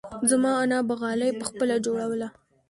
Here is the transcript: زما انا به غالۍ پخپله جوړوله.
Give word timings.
زما 0.29 0.51
انا 0.63 0.77
به 0.87 0.93
غالۍ 1.01 1.29
پخپله 1.39 1.75
جوړوله. 1.85 2.27